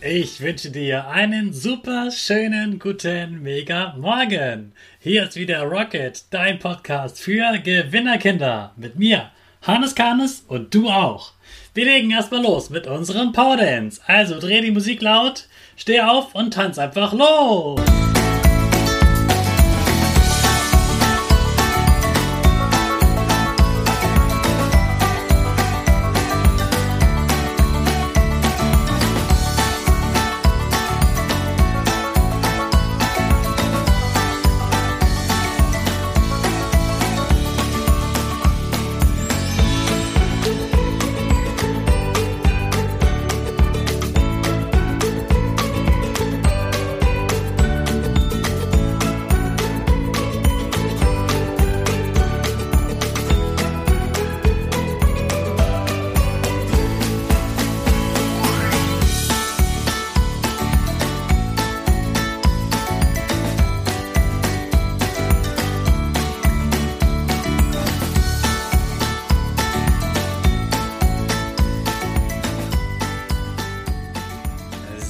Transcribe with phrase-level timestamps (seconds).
[0.00, 4.72] Ich wünsche dir einen super schönen guten Mega Morgen.
[5.00, 8.70] Hier ist wieder Rocket, dein Podcast für Gewinnerkinder.
[8.76, 9.30] Mit mir,
[9.62, 11.32] Hannes Karnes und du auch.
[11.74, 14.00] Wir legen erstmal los mit unserem Power Dance.
[14.06, 17.80] Also dreh die Musik laut, steh auf und tanz einfach los.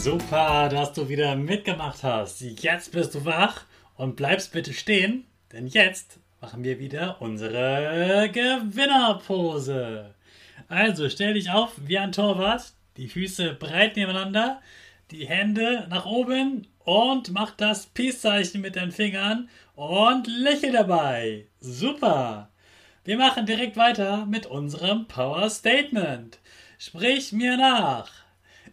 [0.00, 2.40] Super, dass du wieder mitgemacht hast.
[2.40, 3.64] Jetzt bist du wach
[3.96, 10.14] und bleibst bitte stehen, denn jetzt machen wir wieder unsere Gewinnerpose.
[10.68, 14.62] Also stell dich auf wie ein Torwart, die Füße breit nebeneinander,
[15.10, 21.48] die Hände nach oben und mach das Peace-Zeichen mit den Fingern und lächel dabei.
[21.58, 22.50] Super.
[23.04, 26.38] Wir machen direkt weiter mit unserem Power Statement.
[26.78, 28.27] Sprich mir nach.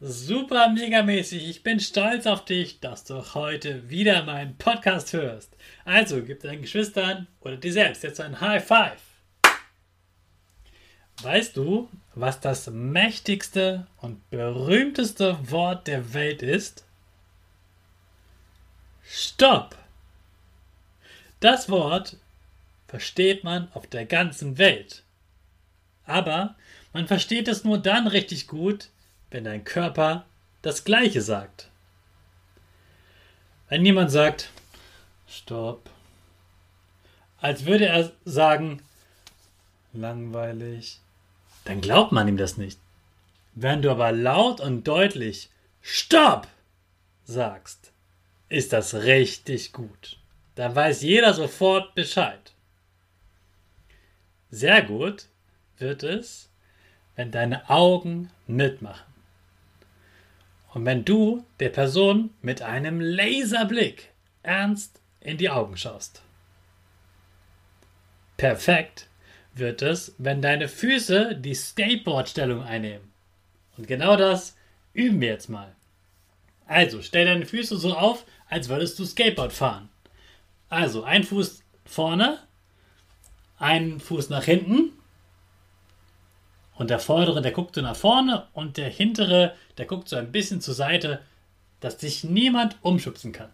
[0.00, 1.48] Super megamäßig.
[1.48, 5.56] Ich bin stolz auf dich, dass du heute wieder meinen Podcast hörst.
[5.84, 9.02] Also gib deinen Geschwistern oder dir selbst jetzt ein High Five.
[11.22, 16.84] Weißt du, was das mächtigste und berühmteste Wort der Welt ist?
[19.02, 19.76] Stopp!
[21.40, 22.16] Das Wort
[22.86, 25.02] versteht man auf der ganzen Welt.
[26.04, 26.54] Aber
[26.92, 28.90] man versteht es nur dann richtig gut,
[29.30, 30.24] wenn dein Körper
[30.62, 31.70] das Gleiche sagt.
[33.68, 34.50] Wenn jemand sagt,
[35.28, 35.90] Stopp,
[37.40, 38.82] als würde er sagen,
[39.92, 41.00] langweilig,
[41.64, 42.78] dann glaubt man ihm das nicht.
[43.54, 45.50] Wenn du aber laut und deutlich
[45.82, 46.48] Stopp
[47.24, 47.92] sagst,
[48.48, 50.18] ist das richtig gut.
[50.54, 52.52] Dann weiß jeder sofort Bescheid.
[54.50, 55.26] Sehr gut
[55.76, 56.48] wird es,
[57.16, 59.17] wenn deine Augen mitmachen.
[60.78, 64.12] Und wenn du der Person mit einem Laserblick
[64.44, 66.22] ernst in die Augen schaust.
[68.36, 69.08] Perfekt
[69.56, 73.12] wird es, wenn deine Füße die Skateboard-Stellung einnehmen.
[73.76, 74.54] Und genau das
[74.92, 75.74] üben wir jetzt mal.
[76.68, 79.88] Also, stell deine Füße so auf, als würdest du Skateboard fahren.
[80.68, 82.38] Also, ein Fuß vorne,
[83.58, 84.92] einen Fuß nach hinten
[86.78, 90.32] und der vordere, der guckt so nach vorne und der hintere, der guckt so ein
[90.32, 91.20] bisschen zur Seite,
[91.80, 93.50] dass sich niemand umschubsen kann.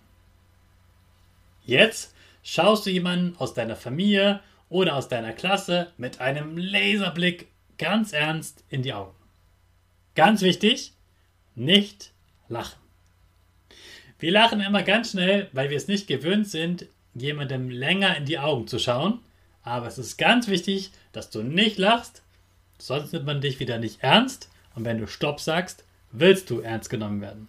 [1.64, 7.48] Jetzt schaust du jemanden aus deiner Familie oder aus deiner Klasse mit einem Laserblick
[7.78, 9.14] ganz ernst in die Augen.
[10.14, 10.92] Ganz wichtig,
[11.54, 12.12] nicht
[12.48, 12.78] lachen.
[14.18, 18.38] Wir lachen immer ganz schnell, weil wir es nicht gewöhnt sind, jemandem länger in die
[18.38, 19.20] Augen zu schauen.
[19.62, 22.22] Aber es ist ganz wichtig, dass du nicht lachst,
[22.78, 26.90] Sonst nimmt man dich wieder nicht ernst und wenn du Stopp sagst, willst du ernst
[26.90, 27.48] genommen werden.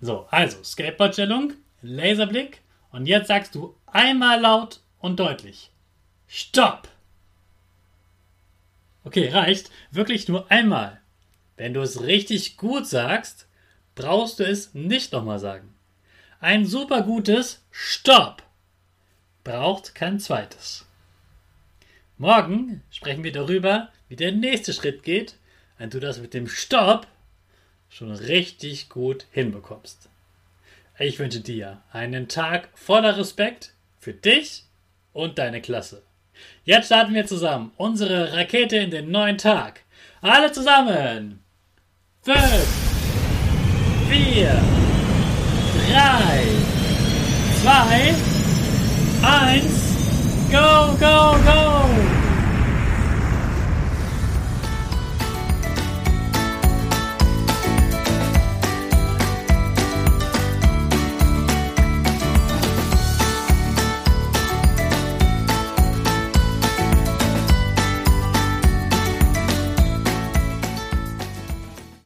[0.00, 5.70] So, also Skateboardstellung, Laserblick und jetzt sagst du einmal laut und deutlich.
[6.26, 6.88] Stopp!
[9.04, 9.70] Okay, reicht.
[9.90, 11.00] Wirklich nur einmal.
[11.56, 13.46] Wenn du es richtig gut sagst,
[13.94, 15.74] brauchst du es nicht nochmal sagen.
[16.40, 18.42] Ein super gutes Stopp
[19.44, 20.86] braucht kein zweites.
[22.22, 25.34] Morgen sprechen wir darüber, wie der nächste Schritt geht,
[25.76, 27.08] wenn du das mit dem Stopp
[27.88, 30.08] schon richtig gut hinbekommst.
[31.00, 34.62] Ich wünsche dir einen Tag voller Respekt für dich
[35.12, 36.04] und deine Klasse.
[36.64, 39.80] Jetzt starten wir zusammen unsere Rakete in den neuen Tag.
[40.20, 41.40] Alle zusammen.
[42.22, 42.68] Fünf,
[44.08, 44.62] vier,
[45.90, 46.46] 3,
[47.62, 48.14] 2,
[49.24, 51.71] 1, go, go, go!